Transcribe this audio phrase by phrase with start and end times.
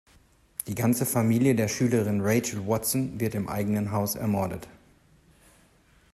[0.65, 4.67] Die ganze Familie der Schülerin Rachel Watson wird im eigenen Haus ermordet.